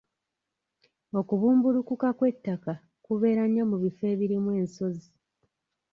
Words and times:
Okubumbulukuka 1.19 2.07
kw'ettaka 2.17 2.73
kubeera 3.05 3.43
nnyo 3.47 3.63
mu 3.71 3.77
bifo 3.83 4.03
ebirimu 4.13 4.49
ensozi. 4.61 5.09